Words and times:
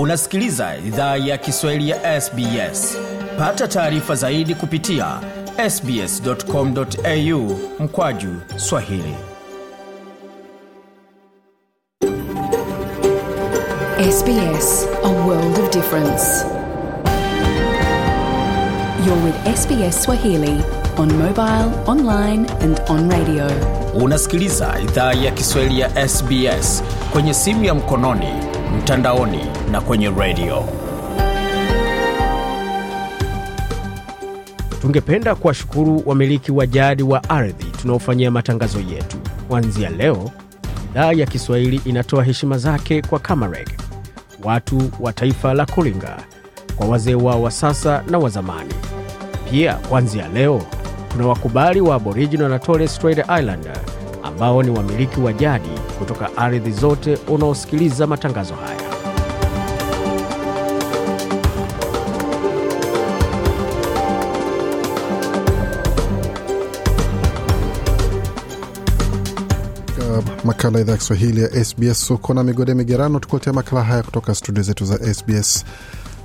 unasikiliza 0.00 0.76
idhaa 0.86 1.16
ya 1.16 1.38
kiswahili 1.38 1.88
ya 1.90 2.20
sbs 2.20 2.98
pata 3.38 3.68
taarifa 3.68 4.14
zaidi 4.14 4.54
kupitia 4.54 5.20
sbscomau 5.70 7.58
mkwaju 7.80 8.36
swahili 8.56 9.14
SBS, 14.10 14.88
a 15.04 15.08
world 15.26 15.58
of 15.58 15.70
difference. 15.70 16.44
You're 19.06 19.24
with 19.24 19.56
SBS 19.56 20.02
Swahili 20.02 20.62
on 20.98 21.12
mobile, 21.12 21.70
online 21.86 22.46
and 22.62 22.80
on 22.88 23.10
radio. 23.10 23.50
unasikiliza 23.94 24.74
idhaa 24.82 25.12
ya 25.12 25.30
kiswahili 25.30 25.80
ya 25.80 26.08
sbs 26.08 26.82
kwenye 27.12 27.34
simu 27.34 27.64
ya 27.64 27.74
mkononi 27.74 28.49
mtandaoni 28.78 29.40
na 29.70 29.80
kwenye 29.80 30.10
redio 30.10 30.64
Tungependa 34.80 35.34
kuwashukuru 35.34 36.02
wamiliki 36.06 36.52
wa 36.52 36.66
jadi 36.66 37.02
wa 37.02 37.30
ardhi 37.30 37.64
tunaofanyia 37.64 38.30
matangazo 38.30 38.78
yetu. 38.80 39.16
Kuanzia 39.48 39.90
leo, 39.90 40.30
idhaa 40.90 41.12
ya 41.12 41.26
Kiswahili 41.26 41.80
inatoa 41.84 42.24
heshima 42.24 42.58
zake 42.58 43.02
kwa 43.02 43.18
Kamareg, 43.18 43.68
watu 44.44 44.90
wa 45.00 45.12
taifa 45.12 45.54
la 45.54 45.66
Kulinga, 45.66 46.16
kwa 46.76 46.86
wazee 46.88 47.14
wao 47.14 47.42
wa 47.42 47.50
sasa 47.50 48.02
na 48.10 48.18
wa 48.18 48.28
zamani. 48.28 48.74
Pia 49.50 49.74
kuanzia 49.74 50.28
leo 50.28 50.62
kuna 51.12 51.26
wakubali 51.26 51.80
wa 51.80 51.94
Aboriginal 51.94 52.48
na 52.50 52.58
Torres 52.58 52.94
Strait 52.94 53.18
Islander 53.18 53.76
ambao 54.22 54.62
ni 54.62 54.70
wamiliki 54.70 55.20
wa 55.20 55.32
jadi 55.32 55.68
kutoka 55.98 56.36
ardhi 56.36 56.72
zote 56.72 57.18
unaosikiliza 57.28 58.06
matangazo 58.06 58.54
haya. 58.54 58.80
makala 70.44 70.78
ya 70.78 70.82
idhaa 70.82 70.92
ya 70.92 70.98
Kiswahili 70.98 71.40
ya 71.42 71.64
SBS. 71.64 72.08
huko 72.08 72.34
na 72.34 72.44
migode 72.44 72.74
migerano, 72.74 73.18
tukuletea 73.18 73.52
makala 73.52 73.82
haya 73.84 74.02
kutoka 74.02 74.34
studio 74.34 74.62
zetu 74.62 74.84
za 74.84 75.14
SBS 75.14 75.64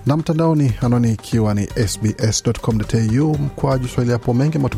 na 0.06 0.18
mtandaoni, 0.18 0.74
anwani 0.82 1.12
ikiwa 1.14 1.54
ni 1.54 1.68
sbs.com.au 1.88 3.38
mkwaju 3.38 3.88
swahili. 3.88 4.12
Hapo 4.14 4.34
mengi 4.34 4.56
ambayo 4.56 4.70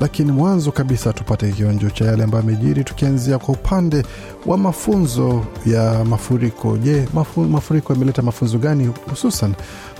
lakini 0.00 0.32
mwanzo 0.32 0.72
kabisa 0.72 1.12
tupate 1.12 1.52
kionjo 1.52 1.90
cha 1.90 2.04
yale 2.04 2.24
ambayo 2.24 2.44
amejiri, 2.44 2.84
tukianzia 2.84 3.38
kwa 3.38 3.54
upande 3.54 4.02
wa 4.46 4.58
mafunzo 4.58 5.44
ya 5.66 6.04
mafuriko. 6.04 6.76
Je, 6.76 7.08
mafu, 7.14 7.40
mafuriko 7.40 7.92
yameleta 7.92 8.22
mafunzo 8.22 8.58
gani 8.58 8.90
hususan 9.10 9.54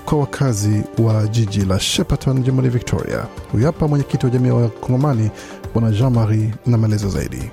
kwa 0.05 0.19
wakazi 0.19 0.83
wa 0.98 1.27
jiji 1.27 1.65
la 1.65 1.81
Shepparton, 1.81 2.42
jimboni 2.42 2.69
Victoria? 2.69 3.27
Huyu 3.53 3.67
hapa 3.67 3.89
mwenyekiti 3.89 4.27
wa 4.27 4.33
jamii 4.33 4.51
wa 4.51 4.69
Kongomani 4.69 5.31
Bwana 5.75 5.91
Jean 5.91 6.12
Marie 6.12 6.55
na 6.67 6.79
maelezo 6.79 7.09
zaidi. 7.09 7.51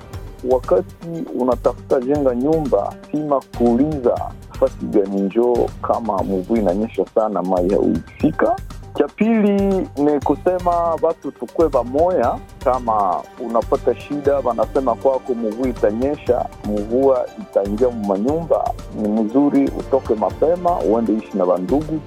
wakati 0.50 0.94
unatafuta 1.40 2.00
jenga 2.00 2.34
nyumba 2.34 2.94
sima 3.12 3.40
kuuliza 3.58 4.20
nafasi 4.52 4.86
gani 4.86 5.20
njoo 5.20 5.68
kama 5.82 6.22
mvua 6.22 6.58
inanyesha 6.58 7.04
sana 7.14 7.42
mai 7.42 7.68
hauifika 7.70 8.56
cha 8.98 9.08
pili 9.08 9.88
ni 9.96 10.20
kusema 10.24 10.70
watu 11.02 11.30
tukwe 11.30 11.68
vamoya 11.68 12.38
kama 12.64 13.22
unapata 13.40 14.00
shida 14.00 14.36
wanasema 14.38 14.94
kwako 14.94 15.34
mvua 15.34 15.68
itanyesha 15.68 16.46
mvua 16.64 17.26
itaingia 17.40 17.88
mumanyumba. 17.88 18.70
Ni 19.02 19.08
mzuri 19.08 19.70
utoke 19.78 20.14
mapema 20.14 20.78
uende 20.80 21.12
ishi 21.12 21.36
na 21.38 21.44
vandugu 21.44 22.00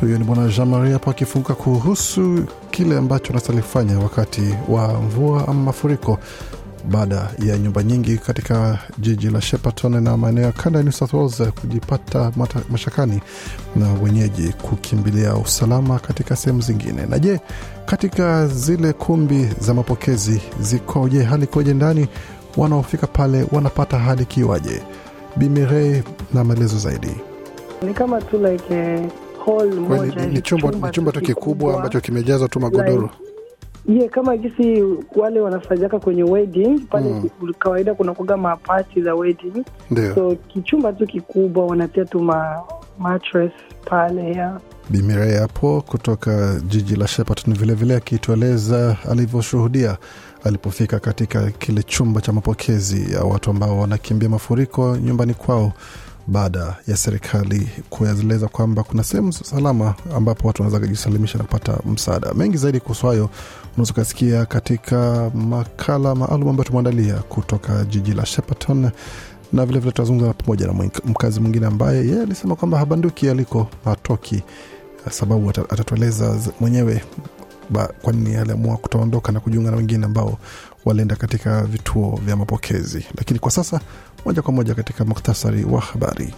Huyo 0.00 0.18
ni 0.18 0.24
bwana 0.24 0.48
Jean 0.48 0.68
Marie 0.68 0.92
hapo 0.92 1.10
akifunguka 1.10 1.54
kuhusu 1.54 2.44
kile 2.70 2.98
ambacho 2.98 3.30
anastahili 3.32 3.62
kufanya 3.62 3.98
wakati 3.98 4.54
wa 4.68 4.88
mvua 4.88 5.42
ama 5.48 5.62
mafuriko 5.62 6.18
baada 6.90 7.28
ya 7.46 7.58
nyumba 7.58 7.82
nyingi 7.82 8.18
katika 8.18 8.78
jiji 8.98 9.30
la 9.30 9.40
Shepparton 9.40 10.02
na 10.02 10.16
maeneo 10.16 10.44
ya 10.44 10.52
kanda 10.52 10.78
ya 10.78 10.82
New 10.82 10.92
South 10.92 11.12
Wales 11.14 11.42
kujipata 11.60 12.32
mata, 12.36 12.60
mashakani 12.70 13.20
na 13.76 13.92
wenyeji 13.92 14.52
kukimbilia 14.62 15.34
usalama 15.36 15.98
katika 15.98 16.36
sehemu 16.36 16.60
zingine. 16.60 17.06
Na 17.06 17.18
je, 17.18 17.40
katika 17.86 18.46
zile 18.46 18.92
kumbi 18.92 19.48
za 19.60 19.74
mapokezi 19.74 20.40
zikoje? 20.60 21.22
Hali 21.22 21.46
koje 21.46 21.74
ndani? 21.74 22.08
Wanaofika 22.56 23.06
pale 23.06 23.46
wanapata 23.52 23.98
hali 23.98 24.24
kiwaje? 24.24 24.82
Bimirei 25.36 26.02
na 26.34 26.44
maelezo 26.44 26.78
zaidi. 26.78 27.16
ni 27.82 27.94
kama 27.94 28.20
tu 28.20 28.38
like 28.46 28.74
a 28.74 29.08
hall 29.46 29.74
moja 29.80 30.26
ni- 30.26 30.42
chumba, 30.42 30.90
chumba 30.90 31.12
tu 31.12 31.20
kikubwa 31.20 31.74
ambacho 31.76 32.00
kimejazwa 32.00 32.48
tu 32.48 32.60
magodoro. 32.60 33.10
Ye 33.88 34.08
kama 34.08 34.36
jinsi 34.36 34.84
wale 35.16 35.40
wanafanyaka 35.40 35.98
kwenye 35.98 36.22
wedding 36.22 36.78
pale 36.90 37.08
Mm. 37.10 37.28
mm. 37.42 37.52
kawaida 37.58 37.94
kuna 37.94 38.14
kuga 38.14 38.36
mapati 38.36 39.02
za 39.02 39.14
wedding 39.14 39.64
Deo. 39.90 40.14
so 40.14 40.36
kichumba 40.48 40.92
tu 40.92 41.06
kikubwa 41.06 41.66
wanatia 41.66 42.04
tu 42.04 42.20
ma 42.22 42.60
mattress 42.98 43.52
pale 43.84 44.32
ya 44.32 44.60
Bimire 44.90 45.36
hapo 45.38 45.80
kutoka 45.86 46.60
jiji 46.68 46.96
la 46.96 47.06
Shepparton 47.08 47.54
vilevile 47.54 47.96
akitueleza 47.96 48.96
alivyoshuhudia 49.10 49.96
alipofika 50.44 50.98
katika 51.00 51.50
kile 51.50 51.82
chumba 51.82 52.20
cha 52.20 52.32
mapokezi 52.32 53.12
ya 53.12 53.20
watu 53.22 53.50
ambao 53.50 53.78
wanakimbia 53.80 54.28
mafuriko 54.28 54.96
nyumbani 54.96 55.34
kwao 55.34 55.72
baada 56.26 56.76
ya 56.88 56.96
serikali 56.96 57.68
kueleza 57.90 58.48
kwamba 58.48 58.82
kuna 58.82 59.04
sehemu 59.04 59.32
salama 59.32 59.94
ambapo 60.16 60.46
watu 60.48 60.62
wanaweza 60.62 60.86
kujisalimisha 60.86 61.38
na 61.38 61.44
kupata 61.44 61.78
msaada. 61.86 62.34
Mengi 62.34 62.56
zaidi 62.56 62.80
kuhusu 62.80 63.06
hayo 63.06 63.30
unaweza 63.74 63.92
ukasikia 63.92 64.46
katika 64.46 65.30
makala 65.34 66.14
maalum 66.14 66.48
ambayo 66.48 66.64
tumeandalia 66.64 67.14
kutoka 67.14 67.84
jiji 67.84 68.14
la 68.14 68.26
Shepparton 68.26 68.90
na 69.52 69.66
vilevile 69.66 69.92
tutazungumza 69.92 70.32
pamoja 70.32 70.66
na 70.66 70.72
mkazi 71.04 71.40
mwingine 71.40 71.66
ambaye 71.66 72.06
yeye 72.06 72.22
alisema 72.22 72.56
kwamba 72.56 72.78
habanduki 72.78 73.28
aliko 73.28 73.66
hatoki 73.84 74.42
sababu 75.10 75.50
atatueleza 75.50 76.38
mwenyewe 76.60 77.02
kwa 77.80 78.12
nini 78.12 78.36
aliamua 78.36 78.76
kutoondoka 78.76 79.32
na 79.32 79.40
kujiunga 79.40 79.70
na 79.70 79.76
wengine 79.76 80.06
ambao 80.06 80.38
walienda 80.84 81.16
katika 81.16 81.62
vituo 81.64 82.20
vya 82.24 82.36
mapokezi. 82.36 83.06
Lakini 83.16 83.38
kwa 83.38 83.50
sasa, 83.50 83.80
moja 84.24 84.42
kwa 84.42 84.52
moja 84.52 84.74
katika 84.74 85.04
muktasari 85.04 85.64
wa 85.64 85.80
habari. 85.80 86.34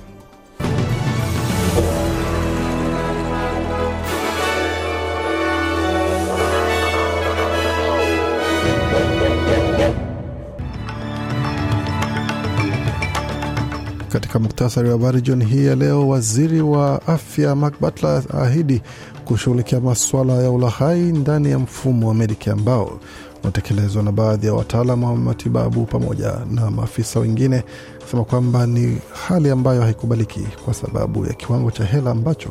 Katika 14.15 14.39
muktasari 14.39 14.89
wa 14.89 14.93
habari 14.93 15.21
jioni 15.21 15.45
hii 15.45 15.67
ya 15.67 15.75
leo, 15.75 16.09
waziri 16.09 16.61
wa 16.63 17.07
afya 17.07 17.55
Mark 17.57 17.75
Butler 17.81 18.23
ahidi 18.43 18.83
kushughulikia 19.25 19.81
masuala 19.81 20.33
ya 20.33 20.51
ulaghai 20.51 21.01
ndani 21.01 21.51
ya 21.51 21.59
mfumo 21.59 22.09
wa 22.09 22.15
Medicare 22.15 22.53
ambao 22.53 23.01
unatekelezwa 23.43 24.03
na 24.03 24.13
baadhi 24.13 24.47
ya 24.47 24.55
wataalam 24.55 25.05
wa 25.05 25.17
matibabu 25.17 25.85
pamoja 25.85 26.33
na 26.51 26.71
maafisa 26.71 27.21
wengine, 27.21 27.63
kusema 28.03 28.25
kwamba 28.25 28.67
ni 28.67 28.99
hali 29.29 29.51
ambayo 29.51 29.83
haikubaliki 29.83 30.41
kwa 30.65 30.75
sababu 30.75 31.27
ya 31.27 31.33
kiwango 31.33 31.71
cha 31.71 31.85
hela 31.85 32.11
ambacho 32.11 32.51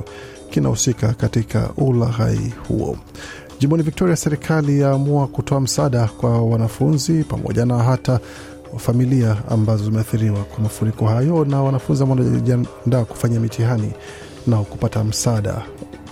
kinahusika 0.49 1.13
katika 1.13 1.69
ulaghai 1.77 2.53
huo. 2.67 2.97
Jimboni 3.59 3.83
Victoria, 3.83 4.15
serikali 4.15 4.79
yaamua 4.79 5.27
kutoa 5.27 5.59
msaada 5.61 6.07
kwa 6.07 6.41
wanafunzi 6.41 7.23
pamoja 7.23 7.65
na 7.65 7.77
hata 7.83 8.19
familia 8.77 9.37
ambazo 9.49 9.83
zimeathiriwa 9.83 10.43
kwa 10.43 10.59
mafuriko 10.63 11.05
hayo 11.07 11.45
na 11.45 11.61
wanafunzi 11.63 12.03
ambao 12.03 12.17
wanajiandaa 12.17 13.05
kufanya 13.05 13.39
mitihani 13.39 13.91
na 14.47 14.57
kupata 14.57 15.03
msaada 15.03 15.61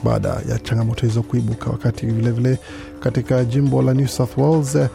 baada 0.04 0.30
ya 0.50 0.60
changamoto 0.60 1.06
hizo 1.06 1.22
kuibuka. 1.24 1.70
Wakati 1.70 2.06
vilevile 2.06 2.32
vile 2.32 2.58
katika 3.00 3.46
jimbo 3.46 3.82
la 3.82 3.94
New 3.94 4.08
South 4.08 4.38
Wales 4.38 4.76
eh, 4.76 4.88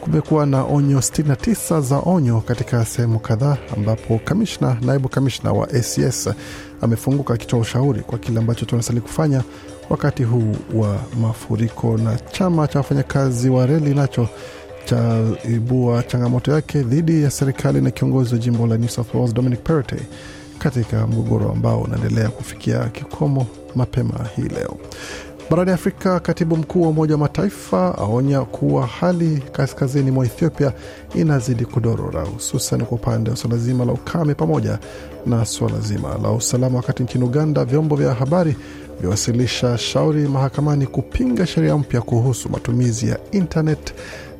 kumekuwa 0.00 0.46
na 0.46 0.64
onyo 0.64 0.98
69 0.98 1.80
za 1.80 1.98
onyo 2.04 2.40
katika 2.40 2.84
sehemu 2.84 3.18
kadhaa, 3.18 3.56
ambapo 3.76 4.20
kamishna, 4.24 4.76
naibu 4.80 5.08
kamishna 5.08 5.52
wa 5.52 5.68
ACS 5.70 6.28
amefunguka 6.80 7.34
akitoa 7.34 7.60
ushauri 7.60 8.00
kwa 8.00 8.18
kile 8.18 8.38
ambacho 8.38 8.64
tunastahili 8.66 9.00
kufanya 9.00 9.42
wakati 9.90 10.24
huu 10.24 10.56
wa 10.74 10.96
mafuriko. 11.20 11.96
Na 11.98 12.16
chama 12.32 12.68
cha 12.68 12.78
wafanyakazi 12.78 13.50
wa 13.50 13.66
reli 13.66 13.94
nacho 13.94 14.28
chaibua 14.84 16.02
changamoto 16.02 16.52
yake 16.52 16.82
dhidi 16.82 17.22
ya 17.22 17.30
serikali 17.30 17.80
na 17.80 17.90
kiongozi 17.90 18.34
wa 18.34 18.38
jimbo 18.40 18.66
la 18.66 18.76
New 18.78 18.88
South 18.88 19.14
Wales 19.14 19.34
Dominic 19.34 19.60
Perrottet 19.62 20.02
katika 20.60 21.06
mgogoro 21.06 21.50
ambao 21.52 21.80
unaendelea 21.80 22.28
kufikia 22.28 22.84
kikomo 22.84 23.46
mapema 23.74 24.14
hii 24.36 24.42
leo. 24.48 24.76
Barani 25.50 25.70
Afrika, 25.70 26.20
katibu 26.20 26.56
mkuu 26.56 26.82
wa 26.82 26.88
Umoja 26.88 27.14
wa 27.14 27.18
Mataifa 27.20 27.98
aonya 27.98 28.40
kuwa 28.40 28.86
hali 28.86 29.42
kaskazini 29.52 30.10
mwa 30.10 30.26
Ethiopia 30.26 30.72
inazidi 31.14 31.64
kudorora, 31.64 32.24
hususan 32.24 32.84
kwa 32.84 32.98
upande 32.98 33.30
wa 33.30 33.36
suala 33.36 33.56
zima 33.56 33.84
la 33.84 33.92
ukame 33.92 34.34
pamoja 34.34 34.78
na 35.26 35.44
suala 35.44 35.80
zima 35.80 36.18
la 36.22 36.30
usalama. 36.30 36.76
Wakati 36.76 37.02
nchini 37.02 37.24
Uganda, 37.24 37.64
vyombo 37.64 37.96
vya 37.96 38.14
habari 38.14 38.56
vyawasilisha 39.00 39.78
shauri 39.78 40.28
mahakamani 40.28 40.86
kupinga 40.86 41.46
sheria 41.46 41.76
mpya 41.78 42.00
kuhusu 42.00 42.48
matumizi 42.48 43.08
ya 43.08 43.18
internet. 43.32 43.94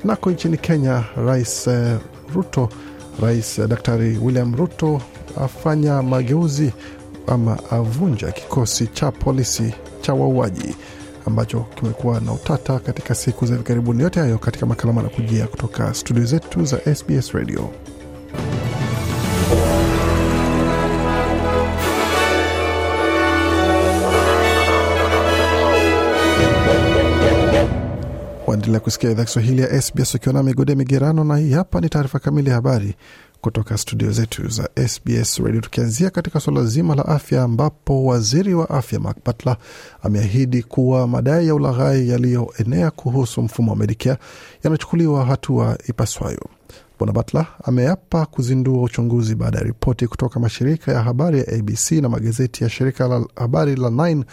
Nako 0.05 0.31
nchini 0.31 0.57
Kenya, 0.57 1.05
Rais 1.27 1.67
eh, 1.67 1.97
Ruto, 2.35 2.69
Rais 3.23 3.59
eh, 3.59 3.67
Daktari 3.69 4.19
William 4.23 4.57
Ruto 4.57 5.01
afanya 5.37 6.03
mageuzi 6.03 6.73
ama 7.27 7.59
avunja 7.71 8.33
kikosi 8.33 8.87
cha 8.87 9.11
polisi 9.13 9.75
cha 10.01 10.15
wauaji 10.15 10.77
ambacho 11.27 11.61
kimekuwa 11.75 12.21
na 12.21 12.33
utata 12.33 12.79
katika 12.79 13.15
siku 13.15 13.47
za 13.47 13.53
hivi 13.53 13.65
karibuni. 13.65 14.03
Yote 14.03 14.21
hayo 14.21 14.39
katika 14.39 14.67
makala 14.67 14.93
manakujia 14.93 15.47
kutoka 15.47 15.95
studio 15.95 16.25
zetu 16.25 16.65
za 16.65 16.95
SBS 16.95 17.31
Radio. 17.33 17.71
Waendelea 28.71 28.85
kusikia 28.85 29.11
idhaa 29.11 29.25
Kiswahili 29.25 29.63
ya 29.63 29.83
SBS 29.83 30.15
ukiwa 30.15 30.33
na 30.33 30.43
migode 30.43 30.75
migerano, 30.75 31.25
na 31.25 31.37
hii 31.37 31.53
hapa 31.53 31.81
ni 31.81 31.89
taarifa 31.89 32.19
kamili 32.19 32.49
ya 32.49 32.55
habari 32.55 32.95
kutoka 33.41 33.79
studio 33.79 34.11
zetu 34.11 34.49
za 34.49 34.69
SBS 34.89 35.39
Radio, 35.39 35.61
tukianzia 35.61 36.11
katika 36.11 36.41
suala 36.41 36.65
zima 36.65 36.95
la 36.95 37.07
afya, 37.07 37.43
ambapo 37.43 38.05
waziri 38.05 38.55
wa 38.55 38.71
afya 38.71 39.01
Mark 39.01 39.17
Butler 39.25 39.57
ameahidi 40.03 40.63
kuwa 40.63 41.09
madai 41.09 41.47
ya 41.47 41.55
ulaghai 41.55 42.09
yaliyoenea 42.09 42.91
kuhusu 42.91 43.43
mfumo 43.43 43.71
wa 43.73 43.77
Medicare 43.77 44.19
yanachukuliwa 44.65 45.25
hatua 45.25 45.79
ipaswayo. 45.89 46.47
Bwana 46.99 47.13
Butler 47.13 47.47
ameapa 47.65 48.27
kuzindua 48.27 48.83
uchunguzi 48.83 49.35
baada 49.35 49.59
ya 49.59 49.65
ripoti 49.65 50.07
kutoka 50.07 50.41
mashirika 50.41 50.93
ya 50.93 51.03
habari 51.03 51.39
ya 51.39 51.49
ABC 51.49 51.91
na 51.93 52.09
magazeti 52.09 52.65
ya 52.65 52.71
shirika 52.71 53.09
la 53.09 53.25
habari 53.37 53.77
la 53.77 53.91
Nine 53.91 54.25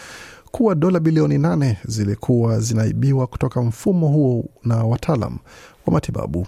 kuwa 0.52 0.76
dola 0.76 1.00
bilioni 1.00 1.38
nane 1.38 1.78
zilikuwa 1.86 2.60
zinaibiwa 2.60 3.28
kutoka 3.28 3.62
mfumo 3.62 4.08
huo 4.08 4.46
na 4.64 4.84
wataalam 4.84 5.38
wa 5.86 5.94
matibabu. 5.94 6.48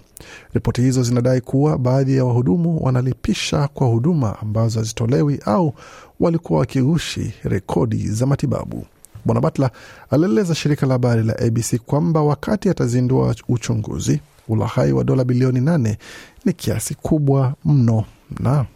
Ripoti 0.54 0.82
hizo 0.82 1.02
zinadai 1.02 1.40
kuwa 1.40 1.78
baadhi 1.78 2.16
ya 2.16 2.24
wahudumu 2.24 2.84
wanalipisha 2.84 3.68
kwa 3.68 3.86
huduma 3.86 4.36
ambazo 4.42 4.78
hazitolewi 4.78 5.40
au 5.44 5.74
walikuwa 6.20 6.60
wakigushi 6.60 7.34
rekodi 7.44 8.08
za 8.08 8.26
matibabu. 8.26 8.86
Bwana 9.24 9.40
Butler 9.40 9.70
alieleza 10.10 10.54
shirika 10.54 10.86
la 10.86 10.92
habari 10.94 11.22
la 11.22 11.38
ABC 11.38 11.76
kwamba 11.86 12.22
wakati 12.22 12.68
atazindua 12.68 13.34
uchunguzi, 13.48 14.20
ulaghai 14.48 14.92
wa 14.92 15.04
dola 15.04 15.24
bilioni 15.24 15.60
nane 15.60 15.98
ni 16.44 16.52
kiasi 16.52 16.94
kubwa 16.94 17.54
mno 17.64 18.04
na 18.40 18.66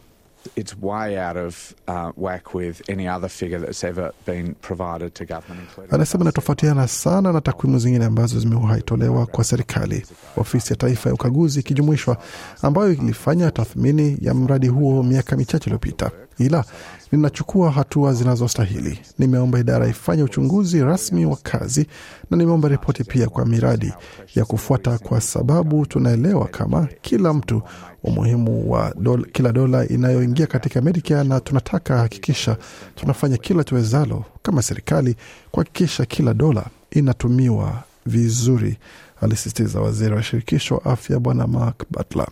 it's 0.56 0.76
way 0.82 1.18
out 1.28 1.36
of 1.36 1.74
uh, 1.88 2.10
whack 2.16 2.54
with 2.54 2.90
any 2.90 3.08
other 3.08 3.28
figure 3.28 3.58
that's 3.60 3.84
ever 3.84 4.12
been 4.26 4.54
provided 4.54 5.14
to 5.14 5.24
government, 5.24 5.68
Anasema 5.90 6.24
inatofautiana 6.24 6.88
sana 6.88 7.32
na 7.32 7.40
takwimu 7.40 7.78
zingine 7.78 8.04
ambazo 8.04 8.40
zimewahi 8.40 8.82
tolewa 8.82 9.26
kwa 9.26 9.44
serikali, 9.44 10.06
ofisi 10.36 10.72
ya 10.72 10.76
taifa 10.76 11.08
ya 11.08 11.14
ukaguzi 11.14 11.60
ikijumuishwa, 11.60 12.16
ambayo 12.62 12.92
ilifanya 12.92 13.50
tathmini 13.50 14.18
ya 14.20 14.34
mradi 14.34 14.68
huo 14.68 15.02
miaka 15.02 15.36
michache 15.36 15.64
iliyopita. 15.64 16.10
Ila 16.38 16.64
ninachukua 17.12 17.70
hatua 17.70 18.12
zinazostahili. 18.12 18.98
Nimeomba 19.18 19.58
idara 19.58 19.88
ifanye 19.88 20.22
uchunguzi 20.22 20.80
rasmi 20.82 21.26
wa 21.26 21.36
kazi 21.36 21.86
na 22.30 22.36
nimeomba 22.36 22.68
ripoti 22.68 23.04
pia 23.04 23.26
kwa 23.28 23.46
miradi 23.46 23.92
ya 24.34 24.44
kufuata, 24.44 24.98
kwa 24.98 25.20
sababu 25.20 25.86
tunaelewa 25.86 26.46
kama 26.48 26.88
kila 27.02 27.32
mtu 27.34 27.62
umuhimu 28.02 28.70
wa 28.72 28.94
dola, 28.98 29.24
kila 29.32 29.52
dola 29.52 29.88
inayoingia 29.88 30.46
katika 30.46 30.80
Medicare, 30.80 31.24
na 31.28 31.40
tunataka 31.40 31.96
hakikisha 31.98 32.56
tunafanya 32.94 33.36
kila 33.36 33.64
tuwezalo 33.64 34.24
kama 34.42 34.62
serikali 34.62 35.16
kuhakikisha 35.50 36.04
kila 36.04 36.34
dola 36.34 36.66
inatumiwa 36.90 37.82
vizuri, 38.06 38.78
alisisitiza 39.20 39.80
waziri 39.80 40.14
wa 40.14 40.22
shirikisho 40.22 40.76
afya 40.76 41.18
Bwana 41.20 41.46
Mark 41.46 41.84
Butler. 41.90 42.28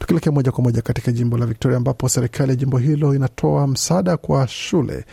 Tukielekea 0.00 0.32
moja 0.32 0.52
kwa 0.52 0.64
moja 0.64 0.82
katika 0.82 1.12
jimbo 1.12 1.38
la 1.38 1.46
Victoria, 1.46 1.76
ambapo 1.76 2.08
serikali 2.08 2.50
ya 2.50 2.56
jimbo 2.56 2.78
hilo 2.78 3.14
inatoa 3.14 3.66
msaada 3.66 4.16
kwa 4.16 4.48
shule 4.48 5.04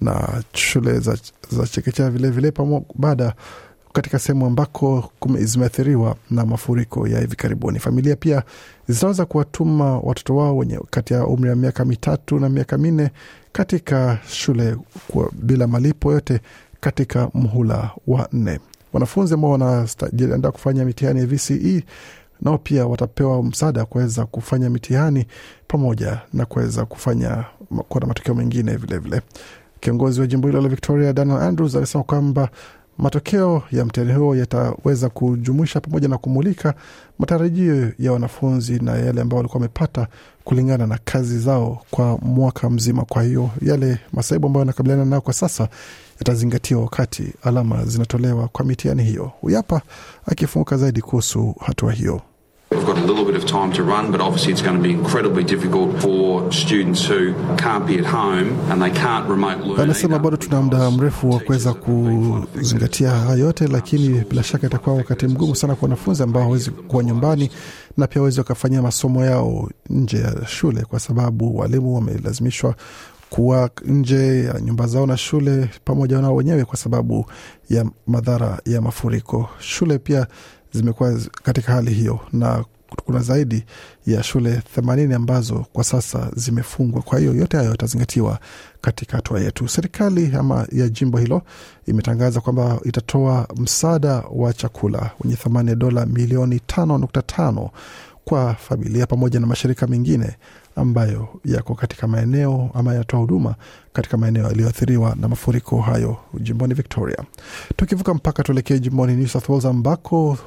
na 0.00 0.42
shule 0.52 0.98
za, 1.00 1.18
za 1.50 1.66
chekechea 1.66 2.10
vilevile 2.10 2.52
baada 2.94 3.34
katika 3.92 4.18
sehemu 4.18 4.46
ambako 4.46 5.12
zimeathiriwa 5.38 6.16
na 6.30 6.46
mafuriko 6.46 7.08
ya 7.08 7.20
hivi 7.20 7.36
karibuni. 7.36 7.78
Familia 7.78 8.16
pia 8.16 8.42
zinaweza 8.88 9.24
kuwatuma 9.26 9.98
watoto 9.98 10.36
wao 10.36 10.56
wenye 10.56 10.80
kati 10.90 11.14
ya 11.14 11.26
umri 11.26 11.50
wa 11.50 11.56
miaka 11.56 11.84
mitatu 11.84 12.38
na 12.40 12.48
miaka 12.48 12.78
minne 12.78 13.10
katika 13.52 14.18
shule 14.28 14.76
kwa, 15.08 15.30
bila 15.42 15.66
malipo 15.66 16.12
yote 16.12 16.40
katika 16.80 17.28
mhula 17.34 17.90
wa 18.06 18.28
nne. 18.32 18.60
Wanafunzi 18.92 19.34
ambao 19.34 19.50
wanajiandaa 19.50 20.50
kufanya 20.50 20.84
mitihani 20.84 21.20
ya 21.20 21.26
VCE 21.26 21.84
nao 22.40 22.58
pia 22.58 22.86
watapewa 22.86 23.42
msaada 23.42 23.84
kuweza 23.84 24.26
kufanya 24.26 24.70
mitihani 24.70 25.26
pamoja 25.68 26.20
na 26.32 26.44
kuweza 26.46 26.84
kufanya 26.84 27.44
kuwa 27.88 28.00
na 28.00 28.06
matokeo 28.06 28.34
mengine 28.34 28.76
vilevile. 28.76 29.20
Kiongozi 29.80 30.20
wa 30.20 30.26
jimbo 30.26 30.48
hilo 30.48 30.60
la 30.60 30.68
Victoria 30.68 31.12
Daniel 31.12 31.38
Andrews 31.40 31.76
alisema 31.76 32.04
kwamba 32.04 32.48
matokeo 32.98 33.62
ya 33.72 33.84
mtihani 33.84 34.12
huo 34.12 34.36
yataweza 34.36 35.08
kujumuisha 35.08 35.80
pamoja 35.80 36.08
na 36.08 36.18
kumulika 36.18 36.74
matarajio 37.18 37.92
ya 37.98 38.12
wanafunzi 38.12 38.78
na 38.78 38.92
yale 38.98 39.20
ambao 39.20 39.36
walikuwa 39.36 39.58
wamepata 39.60 40.06
kulingana 40.44 40.86
na 40.86 40.98
kazi 41.04 41.38
zao 41.38 41.82
kwa 41.90 42.18
mwaka 42.18 42.70
mzima. 42.70 43.04
Kwa 43.04 43.22
hiyo 43.22 43.50
yale 43.62 43.98
masaibu 44.12 44.46
ambayo 44.46 44.60
yanakabiliana 44.62 45.04
nayo 45.04 45.20
kwa 45.22 45.32
sasa 45.32 45.68
yatazingatiwa 46.18 46.82
wakati 46.82 47.32
alama 47.42 47.84
zinatolewa 47.84 48.48
kwa 48.48 48.64
mitihani 48.64 49.04
hiyo. 49.04 49.32
Huyu 49.40 49.56
hapa 49.56 49.82
akifunguka 50.26 50.76
zaidi 50.76 51.00
kuhusu 51.02 51.54
hatua 51.66 51.92
hiyo. 51.92 52.20
We've 52.72 52.86
got 52.86 52.98
a 52.98 53.00
little 53.00 53.24
bit 53.24 53.34
of 53.34 53.44
time 53.46 53.72
to 53.72 53.82
run, 53.82 54.12
but 54.12 54.20
obviously 54.20 54.52
it's 54.52 54.62
going 54.62 54.76
to 54.76 54.82
be 54.82 54.92
incredibly 54.92 55.42
difficult 55.42 56.00
for 56.00 56.52
students 56.52 57.04
who 57.04 57.34
can't 57.56 57.84
be 57.84 57.98
at 57.98 58.04
home 58.04 58.48
and 58.70 58.80
they 58.80 58.90
can't 58.90 59.28
remote 59.28 59.58
learn. 59.66 59.80
Anasema 59.80 60.18
bado 60.18 60.36
tuna 60.36 60.62
muda 60.62 60.90
mrefu 60.90 61.30
wa 61.30 61.40
kuweza 61.40 61.74
kuzingatia 61.74 63.10
haya 63.10 63.34
yote, 63.36 63.66
lakini 63.66 64.24
bila 64.30 64.42
shaka 64.42 64.66
itakuwa 64.66 64.96
wakati 64.96 65.26
mgumu 65.26 65.56
sana 65.56 65.74
kwa 65.74 65.86
wanafunzi 65.86 66.22
ambao 66.22 66.42
hawezi 66.42 66.70
kuwa 66.70 67.04
nyumbani 67.04 67.50
na 67.96 68.06
pia 68.06 68.20
hawezi 68.20 68.38
wakafanyia 68.40 68.82
masomo 68.82 69.24
yao 69.24 69.68
nje 69.90 70.18
ya 70.18 70.46
shule, 70.46 70.82
kwa 70.82 71.00
sababu 71.00 71.58
walimu 71.58 71.94
wamelazimishwa 71.94 72.74
kuwa 73.30 73.70
nje 73.84 74.44
ya 74.44 74.60
nyumba 74.60 74.86
zao 74.86 75.06
na 75.06 75.16
shule 75.16 75.68
pamoja 75.84 76.20
nao 76.20 76.34
wenyewe 76.36 76.64
kwa 76.64 76.76
sababu 76.76 77.26
ya 77.70 77.84
madhara 78.06 78.60
ya 78.66 78.80
mafuriko. 78.80 79.48
Shule 79.58 79.98
pia 79.98 80.26
zimekuwa 80.72 81.18
katika 81.42 81.72
hali 81.72 81.90
hiyo 81.94 82.20
na 82.32 82.64
kuna 83.04 83.20
zaidi 83.20 83.64
ya 84.06 84.22
shule 84.22 84.62
themanini 84.74 85.14
ambazo 85.14 85.66
kwa 85.72 85.84
sasa 85.84 86.30
zimefungwa. 86.36 87.02
Kwa 87.02 87.18
hiyo 87.18 87.34
yote 87.34 87.56
hayo 87.56 87.70
yatazingatiwa 87.70 88.38
katika 88.80 89.16
hatua 89.16 89.40
yetu. 89.40 89.68
Serikali 89.68 90.32
ama 90.38 90.66
ya 90.72 90.88
jimbo 90.88 91.18
hilo 91.18 91.42
imetangaza 91.86 92.40
kwamba 92.40 92.80
itatoa 92.84 93.48
msaada 93.56 94.22
wa 94.32 94.52
chakula 94.52 95.10
wenye 95.24 95.36
thamani 95.36 95.68
ya 95.70 95.74
dola 95.76 96.06
milioni 96.06 96.60
tano 96.66 96.98
nukta 96.98 97.22
tano 97.22 97.70
kwa 98.24 98.54
familia 98.54 99.06
pamoja 99.06 99.40
na 99.40 99.46
mashirika 99.46 99.86
mengine 99.86 100.36
ambayo 100.76 101.28
yako 101.44 101.74
katika 101.74 102.06
maeneo 102.08 102.70
ama 102.74 102.92
yanatoa 102.92 103.20
huduma 103.20 103.54
katika 103.92 104.16
maeneo 104.16 104.44
yaliyoathiriwa 104.44 105.16
na 105.20 105.28
mafuriko 105.28 105.80
hayo 105.80 106.16
jimboni 106.40 106.74
Victoria. 106.74 107.16
Tukivuka 107.76 108.14
mpaka 108.14 108.42
tuelekee 108.42 108.78
jimboni 108.78 109.16
New 109.16 109.26
South 109.26 109.48
Wales 109.48 109.64
ambako 109.64 110.38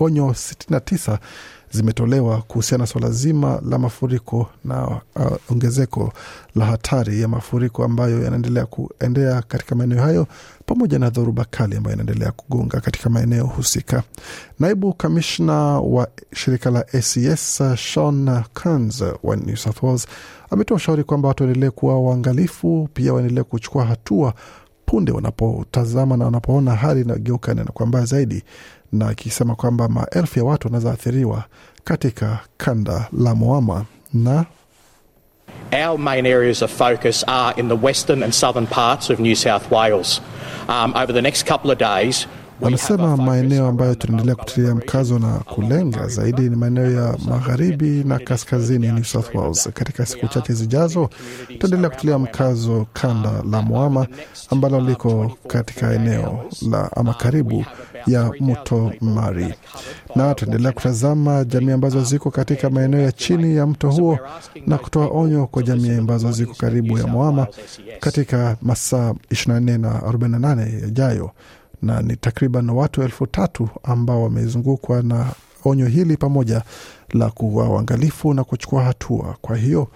onyo 0.00 0.26
69 0.28 1.18
zimetolewa 1.72 2.42
kuhusiana 2.42 2.82
na 2.82 2.86
swala 2.86 3.10
zima 3.10 3.60
la 3.68 3.78
mafuriko 3.78 4.48
na 4.64 4.86
uh, 4.86 5.00
ongezeko 5.50 6.12
la 6.54 6.64
hatari 6.66 7.20
ya 7.22 7.28
mafuriko 7.28 7.84
ambayo 7.84 8.22
yanaendelea 8.22 8.66
kuendea 8.66 9.42
katika 9.42 9.74
maeneo 9.74 10.02
hayo 10.02 10.26
pamoja 10.66 10.98
na 10.98 11.10
dhoruba 11.10 11.44
kali 11.50 11.76
ambayo 11.76 11.94
inaendelea 11.96 12.32
kugonga 12.32 12.80
katika 12.80 13.10
maeneo 13.10 13.44
husika. 13.46 14.02
Naibu 14.58 14.92
kamishna 14.94 15.54
wa 15.80 16.08
shirika 16.34 16.70
la 16.70 16.80
ACS 16.80 17.62
Sean 17.76 18.42
Kearns 18.62 19.04
wa 19.22 19.36
New 19.36 19.56
South 19.56 19.82
Wales 19.82 20.06
ametoa 20.50 20.76
ushauri 20.76 21.04
kwamba 21.04 21.28
watu 21.28 21.42
waendelee 21.44 21.70
kuwa 21.70 22.00
waangalifu, 22.00 22.88
pia 22.94 23.12
waendelee 23.14 23.42
kuchukua 23.42 23.84
hatua 23.84 24.34
punde 24.86 25.12
wanapotazama 25.12 26.16
na 26.16 26.24
wanapoona 26.24 26.74
hali 26.76 27.00
inageuka 27.00 27.54
na 27.54 27.64
kwa 27.64 27.86
mbaya 27.86 28.04
zaidi, 28.04 28.42
na 28.92 29.08
akisema 29.08 29.54
kwamba 29.54 29.88
maelfu 29.88 30.38
ya 30.38 30.44
watu 30.44 30.66
wanaweza 30.66 30.92
athiriwa 30.92 31.44
katika 31.84 32.38
kanda 32.56 33.08
la 33.12 33.34
Moama 33.34 33.84
na 34.14 34.44
Our 35.72 35.98
main 35.98 36.26
areas 36.26 36.62
of 36.62 36.70
focus 36.72 37.24
are 37.28 37.54
in 37.60 37.68
the 37.68 37.76
western 37.76 38.22
and 38.22 38.32
southern 38.34 38.66
parts 38.66 39.10
of 39.10 39.20
New 39.20 39.34
South 39.36 39.70
Wales. 39.70 40.20
Um, 40.68 40.94
over 40.96 41.12
the 41.12 41.22
next 41.22 41.46
couple 41.46 41.70
of 41.70 41.78
days, 41.78 42.26
Anasema 42.66 43.16
maeneo 43.16 43.66
ambayo 43.66 43.94
tunaendelea 43.94 44.34
kutilia 44.34 44.74
mkazo 44.74 45.18
na 45.18 45.28
kulenga 45.38 46.06
zaidi 46.08 46.42
ni 46.42 46.56
maeneo 46.56 46.90
ya 46.90 47.16
magharibi 47.28 48.04
na 48.04 48.18
kaskazini 48.18 48.86
New 48.92 49.04
South 49.04 49.34
Wales. 49.34 49.68
Katika 49.74 50.06
siku 50.06 50.28
chache 50.28 50.52
zijazo, 50.52 51.10
tutaendelea 51.48 51.90
kutilia 51.90 52.18
mkazo 52.18 52.86
kanda 52.92 53.30
la 53.50 53.62
Moama 53.62 54.06
ambalo 54.50 54.80
liko 54.80 55.32
katika 55.46 55.92
eneo 55.94 56.44
la 56.70 56.92
ama 56.96 57.14
karibu 57.14 57.64
ya 58.06 58.32
mto 58.40 58.92
Mari, 59.00 59.54
na 60.16 60.34
tutaendelea 60.34 60.72
kutazama 60.72 61.44
jamii 61.44 61.72
ambazo 61.72 62.02
ziko 62.04 62.30
katika 62.30 62.70
maeneo 62.70 63.00
ya 63.00 63.12
chini 63.12 63.56
ya 63.56 63.66
mto 63.66 63.90
huo 63.90 64.18
na 64.66 64.78
kutoa 64.78 65.06
onyo 65.08 65.46
kwa 65.46 65.62
jamii 65.62 65.90
ambazo 65.98 66.32
ziko 66.32 66.54
karibu 66.54 66.98
ya 66.98 67.06
Moama 67.06 67.46
katika 68.00 68.56
masaa 68.62 69.10
24 69.30 69.78
na 69.78 69.98
48 69.98 70.82
yajayo 70.82 71.30
na 71.82 72.02
ni 72.02 72.16
takriban 72.16 72.70
watu 72.70 73.02
elfu 73.02 73.26
tatu 73.26 73.68
ambao 73.82 74.22
wamezungukwa 74.22 75.02
na 75.02 75.32
onyo 75.64 75.86
hili 75.86 76.16
pamoja 76.16 76.62
la 77.12 77.30
kuwa 77.30 77.68
uangalifu 77.68 78.34
na 78.34 78.44
kuchukua 78.44 78.82
hatua. 78.84 79.36
Kwa 79.40 79.56
hiyo 79.56 79.88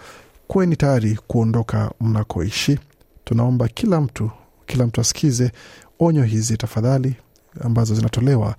kuweni 0.48 0.76
tayari 0.76 1.18
kuondoka 1.26 1.90
mnakoishi. 2.00 2.78
Tunaomba 3.24 3.68
kila 3.68 4.00
mtu, 4.00 4.30
kila 4.66 4.86
mtu 4.86 5.00
asikize 5.00 5.52
onyo 6.00 6.22
hizi 6.22 6.56
tafadhali, 6.56 7.16
ambazo 7.60 7.94
zinatolewa 7.94 8.54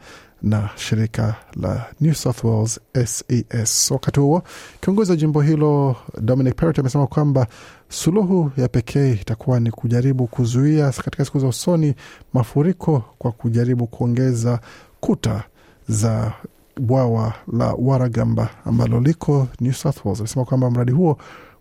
na 0.45 0.69
shirika 0.75 1.35
la 1.55 1.85
New 2.01 2.13
South 2.13 2.43
Wales 2.43 2.79
SES. 3.05 3.91
Wakati 3.91 4.19
huo 4.19 4.43
kiongozi 4.81 5.11
wa 5.11 5.17
jimbo 5.17 5.41
hilo 5.41 5.95
Dominic 6.21 6.55
Perrott 6.55 6.79
amesema 6.79 7.07
kwamba 7.07 7.47
suluhu 7.89 8.51
ya 8.57 8.67
pekee 8.67 9.11
itakuwa 9.13 9.59
ni 9.59 9.71
kujaribu 9.71 10.27
kuzuia 10.27 10.91
katika 10.91 11.25
siku 11.25 11.39
za 11.39 11.47
usoni 11.47 11.95
mafuriko 12.33 13.03
kwa 13.17 13.31
kujaribu 13.31 13.87
kuongeza 13.87 14.59
kuta 14.99 15.43
za 15.89 16.33
bwawa 16.81 17.33
la 17.53 17.73
Waragamba 17.77 18.49
ambalo 18.65 18.99
liko 18.99 19.47
New 19.61 19.73
South 19.73 20.05
Wales. 20.05 20.19
Amesema 20.19 20.45
kwamba 20.45 20.71
mradi 20.71 20.91
huo 20.91 21.17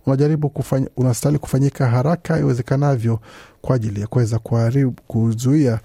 unajaribu 0.06 0.48
kufanya, 0.50 0.88
unastahili 0.96 1.38
kufanyika 1.38 1.86
haraka 1.88 2.38
iwezekanavyo 2.38 3.20
kwa 3.62 3.76
ajili 3.76 4.00
ya 4.00 4.06
kuweza 4.06 4.38
kuzuia 5.06 5.80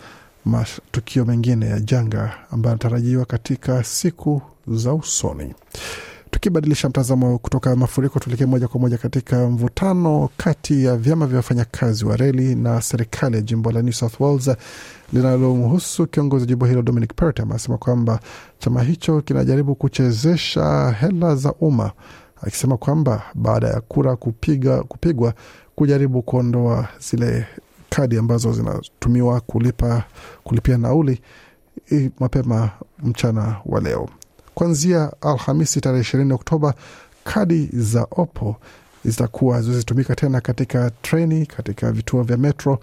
matukio 0.50 1.25
mengine 1.25 1.65
ya 1.65 1.79
janga 1.79 2.34
ambayo 2.51 2.72
yanatarajiwa 2.72 3.25
katika 3.25 3.84
siku 3.84 4.41
za 4.68 4.94
usoni. 4.94 5.53
Tukibadilisha 6.32 6.89
mtazamo 6.89 7.38
kutoka 7.38 7.75
mafuriko, 7.75 8.20
tuelekee 8.20 8.46
moja 8.46 8.68
kwa 8.68 8.79
moja 8.79 8.98
katika 8.98 9.50
mvutano 9.50 10.29
kati 10.38 10.84
ya 10.86 10.96
vyama 10.98 11.27
vya 11.27 11.38
wafanyakazi 11.38 12.06
wa 12.06 12.18
reli 12.18 12.56
na 12.56 12.82
serikali 12.82 13.36
ya 13.36 13.41
jimbo 13.41 13.72
la 13.72 13.82
New 13.82 13.94
South 13.94 14.20
Wales 14.20 14.51
linalomhusu 15.13 16.08
kiongozi 16.08 16.44
wa 16.44 16.48
jimbo 16.48 16.65
hilo 16.65 16.82
Dominic 16.82 17.13
Perrott 17.15 17.39
amesema 17.39 17.77
kwamba 17.77 18.20
chama 18.60 18.84
hicho 18.84 19.22
kinajaribu 19.22 19.75
kuchezesha 19.75 20.96
hela 21.00 21.36
za 21.36 21.53
umma, 21.53 21.91
akisema 22.41 22.77
kwamba 22.77 23.22
baada 23.36 23.68
ya 23.68 23.82
kura 23.82 24.15
kupiga, 24.15 24.84
kupigwa 24.84 25.34
kujaribu 25.75 26.22
kuondoa 26.22 26.88
zile 27.10 27.46
kadi 27.89 28.17
ambazo 28.17 28.53
zinatumiwa 28.53 29.39
kulipa 29.41 30.03
kulipia 30.43 30.77
nauli 30.77 31.22
mapema 32.19 32.69
mchana 33.03 33.55
wa 33.65 33.81
leo 33.81 34.10
kuanzia 34.60 35.12
Alhamisi 35.22 35.81
tarehe 35.81 36.01
ishirini 36.01 36.34
Oktoba, 36.34 36.74
kadi 37.24 37.69
za 37.74 38.08
Oppo 38.12 38.55
zitakuwa 39.05 39.62
zizitumika 39.62 40.15
tena 40.15 40.41
katika 40.41 40.89
treni, 41.01 41.46
katika 41.46 41.91
vituo 41.91 42.24
vya 42.24 42.38
metro 42.38 42.79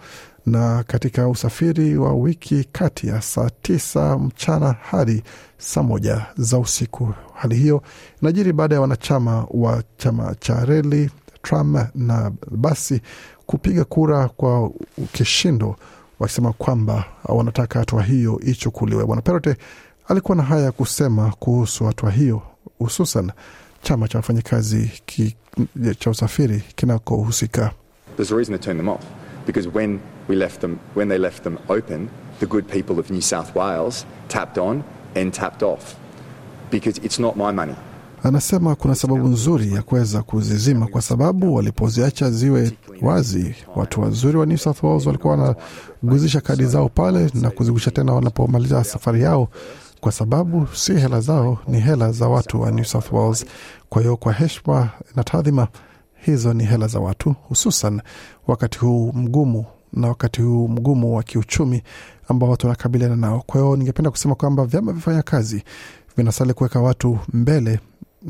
na 0.47 0.83
katika 0.87 1.29
usafiri 1.29 1.97
wa 1.97 2.13
wiki 2.15 2.69
kati 2.73 3.09
ya 3.09 3.23
saa 3.23 3.51
tisa 3.63 4.19
mchana 4.19 4.73
hadi 4.91 5.23
saa 5.59 5.83
moja 5.83 6.27
za 6.37 6.59
usiku. 6.59 7.15
Hali 7.35 7.55
hiyo 7.57 7.83
inajiri 8.23 8.53
baada 8.53 8.75
ya 8.75 8.81
wanachama 8.81 9.47
wa 9.51 9.83
chama 9.97 10.35
cha 10.35 10.65
reli, 10.65 11.11
tram 11.43 11.87
na 11.95 12.33
basi 12.51 13.01
kupiga 13.47 13.85
kura 13.85 14.29
kwa 14.29 14.71
kishindo, 15.13 15.77
wakisema 16.21 16.53
kwamba 16.53 17.05
wanataka 17.25 17.79
hatua 17.79 18.03
hiyo 18.03 18.41
ichukuliwe. 18.47 19.05
Bwana 19.05 19.23
Perote 19.23 19.57
alikuwa 20.09 20.37
na 20.37 20.43
haya 20.43 20.63
ya 20.65 20.73
kusema 20.73 21.33
kuhusu 21.39 21.85
hatua 21.85 22.11
hiyo, 22.11 22.43
hususan 22.79 23.33
chama 23.83 24.09
cha 24.09 24.19
wafanyakazi 24.19 24.91
cha 25.99 26.11
usafiri 26.11 26.63
kinakohusika. 26.77 27.73
The 32.39 32.47
good 32.47 32.67
people 32.67 32.99
of 33.01 33.11
New 33.11 33.21
South 33.23 33.55
Wales 33.57 34.05
tapped 34.29 34.59
on 34.59 34.83
and 35.15 35.33
tapped 35.33 35.63
off 35.63 35.97
because 36.71 36.99
it's 37.05 37.19
not 37.19 37.37
my 37.37 37.51
money. 37.53 37.75
Anasema 38.27 38.75
kuna 38.75 38.95
sababu 38.95 39.29
nzuri 39.29 39.73
ya 39.75 39.83
kuweza 39.83 40.23
kuzizima 40.23 40.87
kwa 40.87 41.03
sababu 41.03 41.55
walipoziacha 41.55 42.31
ziwe 42.31 42.73
wazi, 43.03 43.55
watu 43.77 44.01
wazuri 44.01 44.39
wa 44.39 44.47
New 44.47 44.57
South 44.57 44.83
Wales 44.83 45.07
walikuwa 45.07 45.37
wanaguzisha 45.37 46.41
kadi 46.41 46.65
zao 46.65 46.89
pale 46.89 47.31
na 47.35 47.51
kuzigusha 47.51 47.91
tena 47.91 48.13
wanapomaliza 48.13 48.85
safari 48.85 49.23
yao, 49.23 49.49
kwa 50.01 50.13
sababu 50.13 50.67
si 50.75 50.95
hela 50.95 51.21
zao, 51.21 51.59
ni 51.69 51.81
hela 51.81 52.13
za 52.13 52.29
watu 52.29 52.61
wa 52.61 52.71
New 52.71 52.85
South 52.85 53.13
Wales. 53.13 53.47
Kwa 53.89 54.03
hiyo 54.03 54.17
kwa 54.17 54.33
heshima 54.33 54.91
na 55.17 55.25
taadhima, 55.25 55.69
hizo 56.15 56.55
ni 56.55 56.65
hela 56.65 56.87
za 56.87 57.01
watu, 57.01 57.35
hususan 57.49 58.01
wakati 58.47 58.79
huu 58.79 59.13
mgumu 59.13 59.65
na 59.93 60.09
wakati 60.09 60.43
huu 60.43 60.69
mgumu 60.69 61.17
wa 61.17 61.23
kiuchumi 61.23 61.83
ambao 62.29 62.57
tunakabiliana 62.57 63.17
nao. 63.17 63.43
Kwa 63.47 63.61
hiyo 63.61 63.77
ningependa 63.77 64.11
kusema 64.11 64.35
kwamba 64.35 64.65
vyama 64.67 64.93
vifanya 64.93 65.23
kazi 65.23 65.63
vinasali 66.17 66.53
kuweka 66.55 66.81
watu 66.81 67.19
mbele 67.33 67.81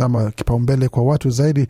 ama 0.01 0.31
kipaumbele 0.31 0.89
kwa 0.89 1.03
watu 1.03 1.31
zaidi, 1.31 1.67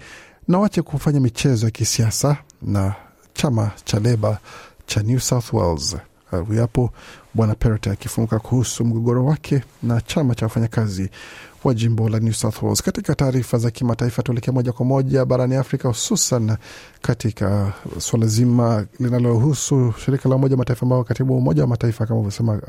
na 0.49 0.59
wache 0.59 0.83
kufanya 0.83 1.21
michezo 1.21 1.67
ya 1.67 1.71
kisiasa 1.71 2.37
na 2.63 2.95
chama 3.35 3.71
cha 3.85 4.01
Leba 4.01 4.39
cha 4.87 5.03
New 5.03 5.19
South 5.21 5.53
Wales. 5.53 5.97
Hapo 6.59 6.91
Bwana 7.35 7.55
Perrott 7.55 7.87
akifunguka 7.87 8.39
kuhusu 8.39 8.85
mgogoro 8.85 9.25
wake 9.25 9.63
na 9.83 10.01
chama 10.01 10.35
cha 10.35 10.47
wafanyakazi 10.47 11.11
wa 11.67 11.75
jimbo 11.75 12.09
la 12.09 12.21
New 12.21 12.33
South 12.33 12.63
Wales. 12.63 12.83
Katika 12.83 13.15
taarifa 13.15 13.59
za 13.59 13.71
kimataifa, 13.71 14.23
tuelekea 14.23 14.53
moja 14.53 14.73
kwa 14.73 14.87
moja 14.87 15.25
barani 15.25 15.55
Afrika, 15.55 15.89
hususan 15.89 16.57
katika 17.03 17.73
suala 17.99 18.27
zima 18.27 18.87
linalohusu 19.01 19.95
shirika 20.05 20.29
la 20.29 20.35
Umoja 20.35 20.55
wa 20.55 20.59
Mataifa, 20.59 20.83
ambao 20.83 21.05
katibu 21.05 21.37
Umoja 21.37 21.63
wa 21.63 21.69
Mataifa 21.69 22.07
kama 22.07 22.21
ulivyosema 22.21 22.61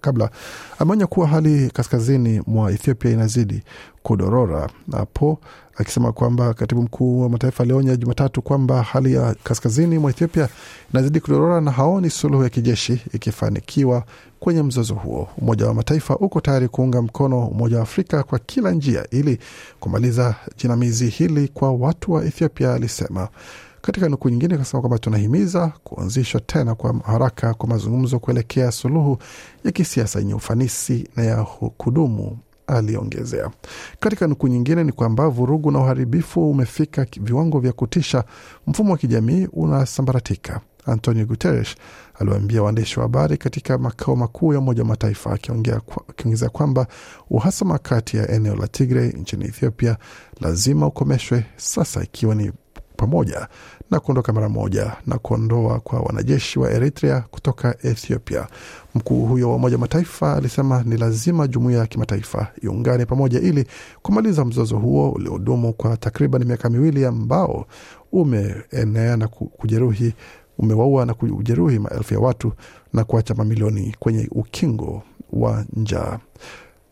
kabla, 0.00 0.30
ameonya 0.78 1.06
kuwa 1.06 1.26
hali 1.26 1.70
kaskazini 1.70 2.42
mwa 2.46 2.72
Ethiopia 2.72 3.10
inazidi 3.10 3.62
kudorora, 4.02 4.68
hapo 4.92 5.38
akisema 5.76 6.12
kwamba 6.12 6.54
katibu 6.54 6.82
mkuu 6.82 7.20
wa 7.22 7.28
mataifa 7.28 7.62
alionya 7.62 7.96
Jumatatu 7.96 8.42
kwamba 8.42 8.82
hali 8.82 9.12
ya 9.14 9.34
kaskazini 9.44 9.98
mwa 9.98 10.10
Ethiopia 10.10 10.48
inazidi 10.94 11.20
kudorora 11.20 11.60
na 11.60 11.70
haoni 11.70 12.10
suluhu 12.10 12.42
ya 12.44 12.50
kijeshi 12.50 13.00
ikifanikiwa 13.12 14.04
kwenye 14.40 14.62
mzozo 14.62 14.94
huo. 14.94 15.28
Umoja 15.38 15.66
wa 15.66 15.74
Mataifa 15.74 16.16
uko 16.16 16.40
tayari 16.40 16.68
kuunga 16.68 17.02
mkono 17.02 17.46
Umoja 17.46 17.76
wa 17.76 17.82
Afrika 17.82 18.22
kwa 18.22 18.38
kila 18.38 18.70
njia 18.70 19.06
ili 19.10 19.38
kumaliza 19.80 20.34
jinamizi 20.58 21.08
hili 21.08 21.48
kwa 21.48 21.72
watu 21.72 22.12
wa 22.12 22.24
Ethiopia, 22.24 22.74
alisema. 22.74 23.28
Katika 23.82 24.08
nukuu 24.08 24.28
nyingine 24.28 24.54
akasema 24.54 24.80
kwamba 24.80 24.98
tunahimiza 24.98 25.72
kuanzishwa 25.84 26.40
tena 26.40 26.74
kwa 26.74 26.94
haraka 27.06 27.54
kwa 27.54 27.68
mazungumzo 27.68 28.18
kuelekea 28.18 28.72
suluhu 28.72 29.18
ya 29.64 29.72
kisiasa 29.72 30.18
yenye 30.18 30.34
ufanisi 30.34 31.08
na 31.16 31.24
ya 31.24 31.44
kudumu 31.76 32.38
aliongezea. 32.70 33.50
Katika 34.00 34.26
nukuu 34.26 34.48
nyingine 34.48 34.84
ni 34.84 34.92
kwamba 34.92 35.28
vurugu 35.28 35.70
na 35.70 35.78
uharibifu 35.78 36.50
umefika 36.50 37.06
viwango 37.20 37.60
vya 37.60 37.72
kutisha, 37.72 38.24
mfumo 38.66 38.92
wa 38.92 38.98
kijamii 38.98 39.48
unasambaratika. 39.52 40.60
Antonio 40.86 41.26
Guterres 41.26 41.68
aliwaambia 42.20 42.62
waandishi 42.62 42.98
wa 42.98 43.02
habari 43.02 43.36
katika 43.36 43.78
makao 43.78 44.16
makuu 44.16 44.52
ya 44.52 44.58
Umoja 44.58 44.82
wa 44.82 44.88
Mataifa 44.88 45.32
akiongezea 45.32 46.48
kwamba 46.48 46.86
uhasama 47.30 47.78
kati 47.78 48.16
ya 48.16 48.30
eneo 48.30 48.54
la 48.56 48.68
Tigray 48.68 49.08
nchini 49.08 49.44
Ethiopia 49.44 49.96
lazima 50.40 50.86
ukomeshwe 50.86 51.44
sasa, 51.56 52.02
ikiwa 52.04 52.34
ni 52.34 52.52
pamoja 53.00 53.48
na 53.90 54.00
kuondoka 54.00 54.32
mara 54.32 54.48
moja 54.48 54.92
na 55.06 55.18
kuondoa 55.18 55.80
kwa 55.80 56.00
wanajeshi 56.00 56.58
wa 56.58 56.70
Eritrea 56.70 57.20
kutoka 57.30 57.76
Ethiopia. 57.82 58.46
Mkuu 58.94 59.26
huyo 59.26 59.50
wa 59.50 59.56
Umoja 59.56 59.78
Mataifa 59.78 60.36
alisema 60.36 60.82
ni 60.82 60.96
lazima 60.96 61.46
jumuiya 61.48 61.78
ya 61.80 61.86
kimataifa 61.86 62.46
iungane 62.64 63.06
pamoja 63.06 63.40
ili 63.40 63.64
kumaliza 64.02 64.44
mzozo 64.44 64.78
huo 64.78 65.10
uliodumu 65.10 65.72
kwa 65.72 65.96
takriban 65.96 66.44
miaka 66.44 66.70
miwili 66.70 67.04
ambao 67.04 67.66
umeenea 68.12 69.16
na 69.16 69.28
kujeruhi 69.28 70.14
umewaua 70.58 71.06
na 71.06 71.14
kujeruhi 71.14 71.78
maelfu 71.78 72.14
ya 72.14 72.20
watu 72.20 72.52
na 72.92 73.04
kuacha 73.04 73.34
mamilioni 73.34 73.96
kwenye 73.98 74.28
ukingo 74.32 75.02
wa 75.32 75.64
njaa. 75.76 76.18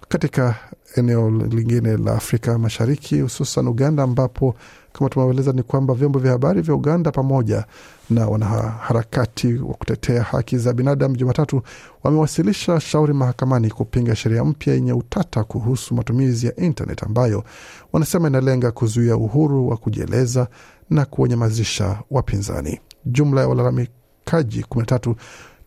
Katika 0.09 0.55
eneo 0.97 1.31
lingine 1.31 1.97
la 1.97 2.13
Afrika 2.13 2.59
Mashariki, 2.59 3.21
hususan 3.21 3.69
Uganda, 3.69 4.03
ambapo 4.03 4.55
kama 4.93 5.11
tumeeleza 5.11 5.53
ni 5.53 5.63
kwamba 5.63 5.95
vyombo 5.95 6.19
vya 6.19 6.33
habari 6.33 6.61
vya 6.63 6.75
Uganda 6.75 7.11
pamoja 7.11 7.65
na 8.11 8.27
wanaharakati 8.29 9.55
wa 9.55 9.75
kutetea 9.75 10.23
haki 10.23 10.59
za 10.59 10.73
binadamu 10.73 11.17
Jumatatu 11.17 11.63
wamewasilisha 12.05 12.81
shauri 12.81 13.13
mahakamani 13.15 13.71
kupinga 13.71 14.17
sheria 14.17 14.45
mpya 14.45 14.75
yenye 14.75 14.93
utata 14.93 15.45
kuhusu 15.45 15.95
matumizi 15.95 16.47
ya 16.47 16.57
internet 16.57 17.03
ambayo 17.03 17.45
wanasema 17.93 18.29
inalenga 18.29 18.71
kuzuia 18.73 19.17
uhuru 19.17 19.69
wa 19.69 19.77
kujieleza 19.77 20.49
na 20.91 21.05
kuwanyamazisha 21.05 21.99
wapinzani. 22.11 22.81
Jumla 23.05 23.41
ya 23.41 23.49
walalamikaji 23.49 24.63
13 24.71 25.15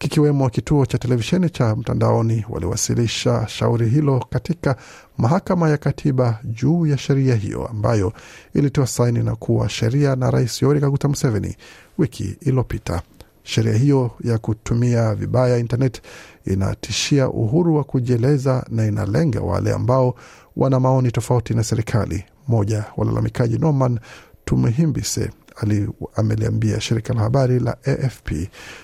kikiwemo 0.01 0.49
kituo 0.49 0.85
cha 0.85 0.97
televisheni 0.97 1.49
cha 1.49 1.75
mtandaoni 1.75 2.45
waliwasilisha 2.49 3.47
shauri 3.47 3.89
hilo 3.89 4.25
katika 4.29 4.75
mahakama 5.17 5.69
ya 5.69 5.77
katiba 5.77 6.39
juu 6.43 6.85
ya 6.87 6.97
sheria 6.97 7.35
hiyo 7.35 7.67
ambayo 7.67 8.13
ilitoa 8.53 8.87
saini 8.87 9.23
na 9.23 9.35
kuwa 9.35 9.69
sheria 9.69 10.15
na 10.15 10.31
Rais 10.31 10.61
Yoweri 10.61 10.81
Kaguta 10.81 11.07
Museveni 11.07 11.55
wiki 11.97 12.35
iliyopita. 12.41 13.01
Sheria 13.43 13.73
hiyo 13.73 14.11
ya 14.23 14.37
kutumia 14.37 15.15
vibaya 15.15 15.57
internet 15.57 16.01
inatishia 16.45 17.29
uhuru 17.29 17.75
wa 17.75 17.83
kujieleza 17.83 18.65
na 18.69 18.85
inalenga 18.85 19.39
wale 19.41 19.73
ambao 19.73 20.15
wana 20.57 20.79
maoni 20.79 21.11
tofauti 21.11 21.53
na 21.53 21.63
serikali. 21.63 22.23
Mmoja 22.47 22.85
walalamikaji 22.97 23.57
Norman 23.57 23.99
Tumuhimbise 24.45 25.29
ali 25.55 25.89
ameliambia 26.15 26.81
shirika 26.81 27.13
la 27.13 27.21
habari 27.21 27.59
la 27.59 27.77
AFP. 27.85 28.31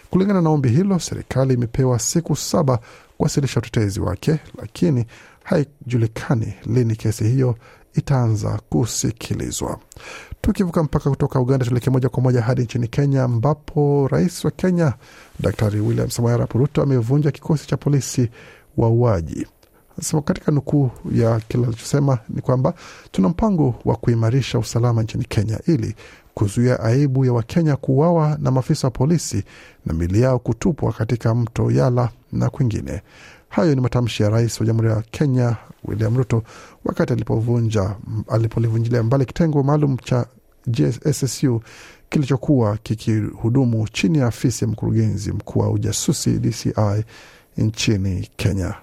Kulingana 0.10 0.42
na 0.42 0.50
ombi 0.50 0.70
hilo, 0.70 1.00
serikali 1.00 1.54
imepewa 1.54 2.00
siku 2.00 2.36
saba 2.36 2.80
kuwasilisha 3.18 3.60
utetezi 3.60 4.00
wake, 4.00 4.40
lakini 4.62 5.06
haijulikani 5.44 6.54
lini 6.66 6.96
kesi 6.96 7.24
hiyo 7.24 7.56
itaanza 7.94 8.60
kusikilizwa. 8.70 9.80
Tukivuka 10.42 10.84
mpaka 10.84 11.10
kutoka 11.10 11.40
Uganda, 11.40 11.66
tuelekee 11.66 11.92
moja 11.92 12.10
kwa 12.10 12.24
moja 12.24 12.42
hadi 12.42 12.62
nchini 12.62 12.88
Kenya, 12.88 13.24
ambapo 13.24 14.08
rais 14.12 14.46
wa 14.46 14.52
Kenya 14.52 14.94
Daktari 15.40 15.80
William 15.80 16.10
Samoei 16.10 16.34
Arap 16.34 16.54
Ruto 16.54 16.82
amevunja 16.84 17.32
kikosi 17.32 17.68
cha 17.68 17.78
polisi 17.78 18.30
wauaji. 18.78 19.48
So, 20.02 20.22
katika 20.22 20.52
nukuu 20.52 20.92
ya 21.12 21.40
kile 21.40 21.66
alichosema 21.66 22.20
ni 22.30 22.42
kwamba 22.42 22.74
tuna 23.12 23.30
mpango 23.30 23.76
wa 23.86 23.96
kuimarisha 23.96 24.60
usalama 24.60 25.04
nchini 25.04 25.26
Kenya 25.26 25.60
ili 25.68 25.96
kuzuia 26.34 26.80
aibu 26.80 27.26
ya 27.26 27.34
Wakenya 27.34 27.76
kuuawa 27.76 28.38
na 28.42 28.52
maafisa 28.52 28.88
wa 28.88 28.92
polisi 28.92 29.44
na 29.86 29.94
mili 29.94 30.22
yao 30.22 30.40
kutupwa 30.40 30.94
katika 30.94 31.36
mto 31.36 31.72
Yala 31.72 32.10
na 32.32 32.50
kwingine. 32.50 33.02
Hayo 33.50 33.76
ni 33.76 33.82
matamshi 33.82 34.24
ya 34.24 34.30
rais 34.30 34.60
wa 34.60 34.66
Jamhuri 34.66 34.90
ya 34.90 35.02
Kenya 35.12 35.56
William 35.86 36.18
Ruto 36.18 36.44
wakati 36.86 37.14
alipovunja 37.14 37.96
alipolivunjilia 38.28 39.04
mbali 39.04 39.26
kitengo 39.26 39.64
maalum 39.64 39.98
cha 39.98 40.26
SSU 41.14 41.62
kilichokuwa 42.10 42.78
kikihudumu 42.78 43.88
chini 43.88 44.18
ya 44.18 44.28
afisi 44.28 44.66
ya 44.66 44.72
mkurugenzi 44.72 45.32
mkuu 45.32 45.60
wa 45.60 45.72
ujasusi 45.72 46.30
DCI 46.40 47.04
nchini 47.58 48.30
Kenya. 48.36 48.76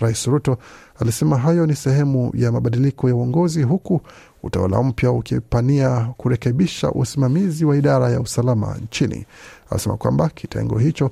Rais 0.00 0.26
Ruto 0.26 0.58
alisema 1.00 1.38
hayo 1.38 1.66
ni 1.66 1.76
sehemu 1.76 2.30
ya 2.34 2.52
mabadiliko 2.52 3.08
ya 3.08 3.14
uongozi 3.14 3.62
huku 3.62 4.00
utawala 4.42 4.82
mpya 4.82 5.10
ukipania 5.10 6.08
kurekebisha 6.16 6.90
usimamizi 6.92 7.64
wa 7.64 7.76
idara 7.76 8.10
ya 8.10 8.20
usalama 8.20 8.76
nchini. 8.84 9.26
Alisema 9.70 9.96
kwamba 9.96 10.28
kitengo 10.28 10.78
hicho 10.78 11.10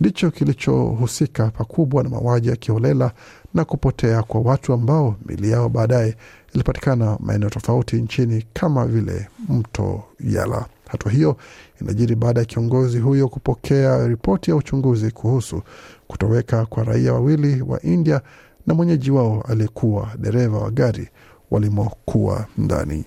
ndicho 0.00 0.30
kilichohusika 0.30 1.50
pakubwa 1.50 2.02
na 2.02 2.08
mauaji 2.08 2.48
ya 2.48 2.56
kiholela 2.56 3.12
na 3.54 3.64
kupotea 3.64 4.22
kwa 4.22 4.40
watu 4.40 4.72
ambao 4.72 5.16
mili 5.26 5.50
yao 5.50 5.68
baadaye 5.68 6.16
ilipatikana 6.54 7.16
maeneo 7.20 7.50
tofauti 7.50 7.96
nchini 7.96 8.44
kama 8.52 8.86
vile 8.86 9.28
mto 9.48 10.02
Yala. 10.20 10.66
Hatua 10.88 11.12
hiyo 11.12 11.36
inajiri 11.80 12.14
baada 12.14 12.40
ya 12.40 12.46
kiongozi 12.46 12.98
huyo 12.98 13.28
kupokea 13.28 14.06
ripoti 14.08 14.50
ya 14.50 14.56
uchunguzi 14.56 15.10
kuhusu 15.10 15.62
kutoweka 16.06 16.66
kwa 16.66 16.84
raia 16.84 17.12
wawili 17.12 17.62
wa 17.62 17.82
India 17.82 18.20
na 18.66 18.74
mwenyeji 18.74 19.10
wao 19.10 19.44
aliyekuwa 19.48 20.08
dereva 20.18 20.58
wa 20.58 20.70
gari 20.70 21.08
walimokuwa 21.50 22.46
ndani. 22.58 23.04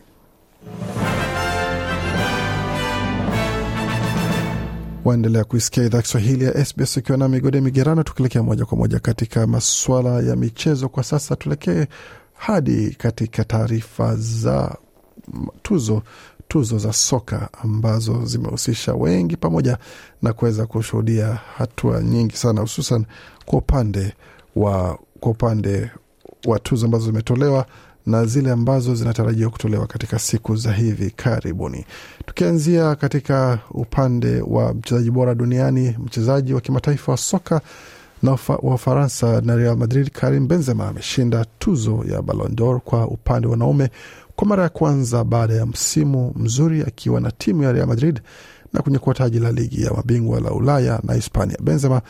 Waendelea 5.06 5.44
kuisikia 5.44 5.84
idhaa 5.84 6.02
Kiswahili 6.02 6.46
ya 6.46 6.66
SBS 6.66 6.98
ukiwa 6.98 7.18
na 7.18 7.28
migode 7.28 7.62
migerano, 7.62 8.04
tukielekea 8.04 8.44
moja 8.44 8.66
kwa 8.66 8.78
moja 8.78 9.00
katika 9.00 9.48
masuala 9.48 10.20
ya 10.22 10.36
michezo. 10.36 10.90
Kwa 10.90 11.04
sasa 11.04 11.36
tuelekee 11.36 11.86
hadi 12.34 12.96
katika 12.98 13.44
taarifa 13.44 14.16
za 14.16 14.76
tuzo 15.62 16.04
tuzo 16.48 16.78
za 16.78 16.94
soka 16.94 17.50
ambazo 17.64 18.26
zimehusisha 18.26 18.94
wengi 18.94 19.38
pamoja 19.38 19.78
na 20.22 20.34
kuweza 20.34 20.66
kushuhudia 20.66 21.40
hatua 21.58 22.02
nyingi 22.04 22.38
sana, 22.38 22.62
hususan 22.62 23.06
kwa 23.46 23.60
upande 23.60 24.14
wa 24.56 25.00
kwa 25.20 25.32
upande 25.32 25.92
wa 26.46 26.60
tuzo 26.60 26.86
ambazo 26.86 27.06
zimetolewa 27.06 27.66
na 28.06 28.26
zile 28.26 28.52
ambazo 28.52 28.96
zinatarajiwa 28.96 29.50
kutolewa 29.50 29.88
katika 29.88 30.20
siku 30.20 30.56
za 30.56 30.74
hivi 30.74 31.12
karibuni. 31.12 31.86
Tukianzia 32.26 32.96
katika 32.96 33.60
upande 33.72 34.42
wa 34.42 34.74
mchezaji 34.74 35.12
bora 35.12 35.36
duniani, 35.36 35.96
mchezaji 36.06 36.54
wa 36.54 36.62
kimataifa 36.62 37.12
wa 37.12 37.18
soka 37.18 37.62
na 38.24 38.32
wa 38.48 38.76
Ufaransa 38.76 39.42
na 39.42 39.56
Real 39.56 39.78
Madrid, 39.78 40.10
Karim 40.12 40.48
Benzema 40.48 40.88
ameshinda 40.88 41.46
tuzo 41.60 42.06
ya 42.12 42.22
Ballon 42.22 42.80
kwa 42.80 43.08
upande 43.08 43.48
wa 43.48 43.52
wanaume 43.52 43.90
kwa 44.38 44.48
mara 44.48 44.64
ya 44.64 44.70
kwanza 44.70 45.24
baada 45.24 45.54
ya 45.54 45.66
msimu 45.66 46.34
mzuri 46.36 46.82
akiwa 46.82 47.22
na 47.22 47.32
timu 47.32 47.64
ya 47.64 47.72
Real 47.72 47.88
Madrid 47.88 48.22
na 48.74 48.82
kunyakua 48.82 49.14
taji 49.14 49.40
la 49.40 49.52
ligi 49.52 49.84
ya 49.84 49.94
mabingwa 49.94 50.40
la 50.40 50.52
Ulaya 50.52 51.00
na 51.04 51.14
Hispania. 51.14 51.58
Benzema 51.62 52.02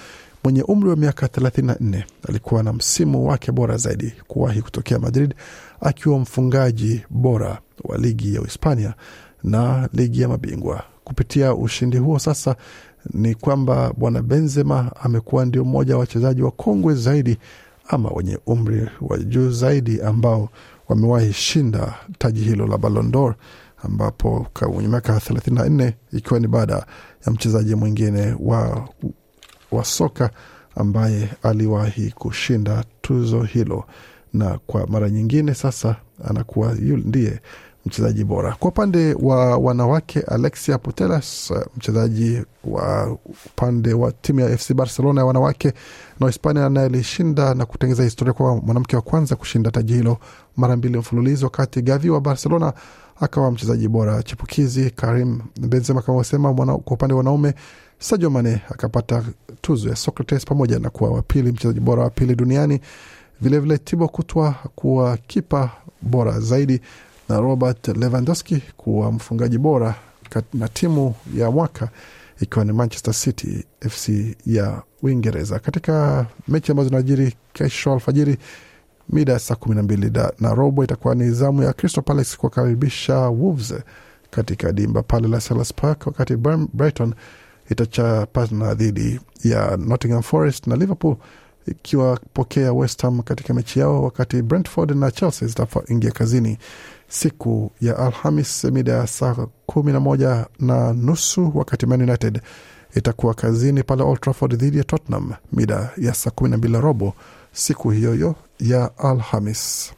mwenye 0.43 0.63
umri 0.63 0.89
wa 0.89 0.95
miaka 0.95 1.25
34 1.27 2.03
alikuwa 2.29 2.63
na 2.63 2.73
msimu 2.73 3.27
wake 3.27 3.51
bora 3.51 3.77
zaidi 3.77 4.13
kuwahi 4.27 4.61
kutokea 4.61 4.99
Madrid, 4.99 5.33
akiwa 5.81 6.19
mfungaji 6.19 7.01
bora 7.09 7.59
wa 7.83 7.97
ligi 7.97 8.35
ya 8.35 8.41
Uhispania 8.41 8.93
na 9.43 9.89
ligi 9.93 10.21
ya 10.21 10.27
mabingwa. 10.27 10.83
Kupitia 11.03 11.53
ushindi 11.55 11.97
huo 11.97 12.19
sasa 12.19 12.55
ni 13.13 13.35
kwamba 13.35 13.93
bwana 13.97 14.21
Benzema 14.21 14.91
amekuwa 15.01 15.45
ndio 15.45 15.65
mmoja 15.65 15.93
wa 15.93 15.99
wachezaji 15.99 16.41
wa 16.41 16.51
kongwe 16.51 16.95
zaidi 16.95 17.37
ama 17.87 18.09
wenye 18.09 18.39
umri 18.45 18.89
wa 19.01 19.17
juu 19.17 19.51
zaidi 19.51 20.01
ambao 20.01 20.49
wamewahi 20.89 21.33
shinda 21.33 21.93
taji 22.17 22.41
hilo 22.41 22.67
la 22.67 22.77
Ballon 22.77 23.11
d'Or 23.11 23.35
ambapo 23.83 24.47
kwenye 24.53 24.87
miaka 24.87 25.13
34 25.17 25.93
ikiwa 26.13 26.39
ni 26.39 26.47
baada 26.47 26.85
ya 27.25 27.31
mchezaji 27.31 27.75
mwingine 27.75 28.35
wa, 28.39 28.89
wa 29.71 29.85
soka 29.85 30.29
ambaye 30.75 31.29
aliwahi 31.43 32.11
kushinda 32.11 32.83
tuzo 33.01 33.43
hilo, 33.43 33.85
na 34.33 34.59
kwa 34.67 34.87
mara 34.87 35.09
nyingine 35.09 35.53
sasa 35.53 35.95
anakuwa 36.29 36.73
ndiye 36.73 37.39
mchezaji 37.87 38.23
bora. 38.23 38.55
Kwa 38.59 38.69
upande 38.69 39.13
wa 39.13 39.57
wanawake, 39.57 40.19
Alexia 40.21 40.77
Putelas, 40.77 41.53
mchezaji 41.77 42.41
wa 42.63 43.17
upande 43.45 43.93
wa 43.93 44.11
timu 44.11 44.39
ya 44.39 44.57
FC 44.57 44.73
Barcelona 44.73 45.21
ya 45.21 45.25
wanawake 45.25 45.73
na 46.19 46.27
Hispania, 46.27 46.69
naye 46.69 46.85
alishinda 46.85 47.53
na 47.53 47.65
kutengeza 47.65 48.03
historia 48.03 48.33
kwa 48.33 48.55
mwanamke 48.55 48.95
wa 48.95 49.01
kwanza 49.01 49.35
kushinda 49.35 49.71
taji 49.71 49.93
hilo 49.93 50.17
mara 50.57 50.75
mbili 50.75 50.97
mfululizo, 50.97 51.45
wakati 51.45 51.81
Gavi 51.81 52.09
wa 52.09 52.21
Barcelona 52.21 52.73
akawa 53.19 53.51
mchezaji 53.51 53.87
bora 53.87 54.23
chipukizi. 54.23 54.89
Karim 54.89 55.41
Benzema 55.61 56.01
kama 56.01 56.17
wasema, 56.17 56.53
kwa 56.53 56.75
upande 56.77 57.13
wa 57.13 57.17
wanaume, 57.17 57.53
Sadio 57.99 58.29
Mane 58.29 58.61
akapata 58.69 59.23
tuzo 59.61 59.89
ya 59.89 59.95
Socrates 59.95 60.45
pamoja 60.45 60.79
na 60.79 60.89
kuwa 60.89 61.09
wapili 61.09 61.51
mchezaji 61.51 61.79
bora 61.79 62.03
wa 62.03 62.09
pili 62.09 62.35
duniani, 62.35 62.79
vilevile 63.41 63.77
Thibaut 63.77 64.11
Courtois 64.11 64.53
kuwa 64.75 65.17
kipa 65.17 65.71
bora 66.01 66.39
zaidi 66.39 66.81
na 67.29 67.39
Robert 67.39 67.87
Lewandowski 67.87 68.63
kuwa 68.77 69.11
mfungaji 69.11 69.57
bora 69.57 69.95
na 70.53 70.67
timu 70.67 71.15
ya 71.35 71.51
mwaka 71.51 71.89
ikiwa 72.41 72.65
ni 72.65 72.71
Manchester 72.73 73.13
City 73.13 73.65
FC 73.89 74.09
ya 74.45 74.81
Uingereza. 75.03 75.59
Katika 75.59 76.25
mechi 76.47 76.71
ambazo 76.71 76.89
zinajiri 76.89 77.33
kesho 77.53 77.93
alfajiri 77.93 78.37
mida 79.09 79.33
ya 79.33 79.39
saa 79.39 79.55
kumi 79.55 79.75
na 79.75 79.83
mbili 79.83 80.11
na 80.39 80.53
robo 80.53 80.83
itakuwa 80.83 81.15
ni 81.15 81.31
zamu 81.31 81.63
ya 81.63 81.73
Crystal 81.73 82.03
Palace 82.03 82.37
kuwakaribisha 82.37 83.17
Wolves 83.17 83.73
katika 84.31 84.71
dimba 84.71 85.03
pale 85.03 85.27
la 85.27 85.41
Selhurst 85.41 85.73
Park, 85.73 86.07
wakati 86.07 86.35
Brighton 86.73 87.13
itachapana 87.69 88.73
dhidi 88.73 89.19
ya 89.43 89.77
Nottingham 89.77 90.21
Forest 90.21 90.67
na 90.67 90.75
Liverpool 90.75 91.15
ikiwapokea 91.67 92.73
West 92.73 93.01
Ham 93.01 93.21
katika 93.21 93.53
mechi 93.53 93.79
yao, 93.79 94.03
wakati 94.03 94.41
Brentford 94.41 94.91
na 94.91 95.11
Chelsea 95.11 95.47
zitaingia 95.47 96.11
kazini 96.11 96.57
siku 97.07 97.71
ya 97.81 97.97
Alhamis 97.97 98.63
mida 98.63 98.93
ya 98.93 99.07
saa 99.07 99.47
kumi 99.65 99.91
na 99.91 99.99
moja 99.99 100.45
na 100.59 100.93
nusu 100.93 101.51
wakati 101.55 101.85
Man 101.85 102.01
United 102.01 102.41
itakuwa 102.95 103.33
kazini 103.33 103.83
pale 103.83 104.03
Old 104.03 104.19
Trafford 104.21 104.55
dhidi 104.55 104.77
ya 104.77 104.83
Tottenham 104.83 105.33
mida 105.53 105.89
ya 105.97 106.13
saa 106.13 106.29
kumi 106.31 106.49
na 106.49 106.57
mbili 106.57 106.73
na 106.73 106.79
robo 106.81 107.13
siku 107.53 107.89
hiyo 107.89 108.13
hiyo 108.13 108.35
ya 108.59 108.97
Alhamis. 108.97 109.91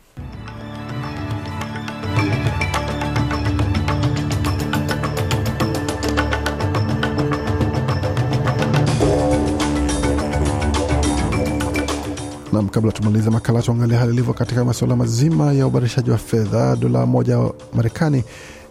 Nam, 12.59 12.69
kabla 12.69 12.91
tumalize 12.91 13.29
makala, 13.29 13.61
tuangalia 13.61 13.97
hali 13.99 14.13
ilivyo 14.13 14.33
katika 14.33 14.65
masuala 14.65 14.95
mazima 14.95 15.53
ya 15.53 15.67
ubadilishaji 15.67 16.11
wa 16.11 16.17
fedha. 16.17 16.75
Dola 16.75 17.05
moja 17.05 17.39
Marekani 17.73 18.23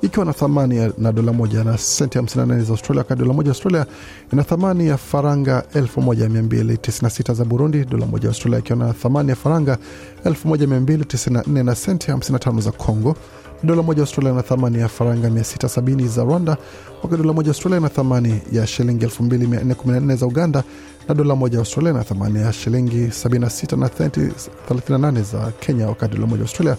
ikiwa 0.02 0.24
na 0.24 0.32
thamani 0.32 0.92
na 0.98 1.12
dola 1.12 1.32
moja 1.32 1.64
na 1.64 1.78
senti 1.78 2.18
58 2.18 2.62
za 2.62 2.70
Australia, 2.72 2.98
wakati 3.00 3.20
dola 3.20 3.32
moja 3.34 3.50
Australia 3.50 3.86
ina 4.32 4.44
thamani 4.44 4.86
ya 4.88 4.96
faranga 4.96 5.62
1296 5.74 7.34
za 7.34 7.44
Burundi, 7.44 7.84
dola 7.84 8.06
moja 8.06 8.28
Australia 8.28 8.58
ikiwa 8.58 8.78
na 8.78 8.92
thamani 8.92 9.30
ya 9.30 9.36
faranga 9.36 9.78
1294 10.24 11.62
na 11.64 11.74
senti 11.74 12.12
55 12.12 12.60
za 12.60 12.72
Congo, 12.72 13.16
dola 13.62 13.82
moja 13.82 14.00
Australia 14.02 14.32
ina 14.32 14.42
thamani 14.42 14.78
ya 14.78 14.88
faranga 14.88 15.28
670 15.28 16.08
za 16.08 16.24
Rwanda, 16.24 16.56
wakati 17.02 17.22
dola 17.22 17.32
moja 17.32 17.48
Australia 17.50 17.78
ina 17.78 17.88
thamani 17.88 18.40
ya 18.52 18.66
shilingi 18.66 19.06
2414 19.06 20.16
za 20.16 20.26
Uganda 20.26 20.62
na 21.08 21.14
dola 21.14 21.34
moja 21.36 21.58
Australia 21.58 21.92
na 21.92 22.04
thamani 22.04 22.38
ya 22.38 22.52
shilingi 22.52 23.06
76 23.06 23.76
na 23.76 23.88
38 23.88 25.22
za 25.22 25.52
Kenya, 25.60 25.88
wakati 25.88 26.14
dola 26.14 26.26
moja 26.26 26.42
Australia 26.42 26.76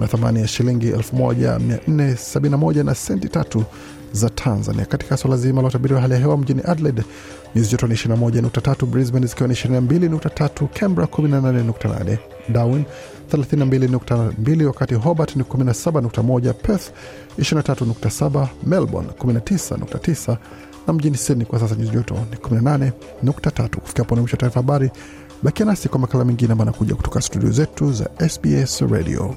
na 0.00 0.06
thamani 0.06 0.40
ya 0.40 0.48
shilingi 0.48 0.90
1471 0.92 2.84
na 2.84 2.94
senti 2.94 3.28
tatu 3.28 3.64
za 4.12 4.30
Tanzania. 4.30 4.84
Katika 4.86 5.16
swala 5.16 5.36
zima 5.36 5.62
la 5.62 5.68
utabiri 5.68 5.94
wa 5.94 6.00
hali 6.00 6.12
ya 6.14 6.20
hewa 6.20 6.36
mjini 6.38 6.62
Adelaide 6.64 7.02
nyuzi 7.54 7.70
joto 7.70 7.86
ni 7.86 7.94
21.3, 7.94 8.86
Brisbane 8.86 9.26
zikiwa 9.26 9.48
ni 9.48 9.54
22.3, 9.54 10.66
Canberra 10.68 11.06
18.8, 11.06 12.16
Darwin 12.48 12.84
32.2, 13.32 14.64
wakati 14.64 14.94
Hobart 14.94 15.36
ni 15.36 15.42
17.1, 15.42 16.52
Perth 16.52 16.90
23.7, 17.38 18.46
Melbourne 18.66 19.10
19.9 19.18 20.36
na 20.86 20.92
mjini 20.92 21.16
Sydney 21.16 21.46
kwa 21.46 21.58
sasa 21.60 21.74
nyuzi 21.74 21.90
joto 21.90 22.14
ni 22.14 22.36
18.3. 22.36 23.76
Kufikia 23.76 24.04
hapo 24.04 24.14
ni 24.14 24.20
mwisho 24.20 24.34
wa 24.36 24.40
taarifa 24.40 24.60
habari. 24.60 24.90
Bakia 25.42 25.66
nasi 25.66 25.88
kwa 25.88 25.98
makala 25.98 26.24
mengine 26.24 26.52
ambayo 26.52 26.70
anakuja 26.70 26.94
kutoka 26.94 27.20
studio 27.20 27.50
zetu 27.50 27.92
za 27.92 28.10
SBS 28.28 28.80
Radio. 28.80 29.36